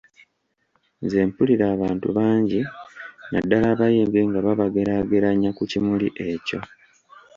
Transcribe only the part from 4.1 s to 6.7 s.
nga babageraageranya ku kimuli ekyo.